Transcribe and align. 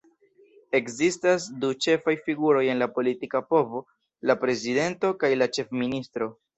Ekzistas 0.79 1.45
du 1.65 1.69
ĉefaj 1.87 2.17
figuroj 2.29 2.65
en 2.75 2.83
la 2.85 2.89
politika 2.97 3.45
povo: 3.53 3.85
la 4.31 4.41
prezidento 4.45 5.17
kaj 5.25 5.35
la 5.41 5.55
ĉefministro. 5.57 6.37